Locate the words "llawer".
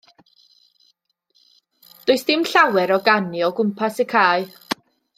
2.53-2.97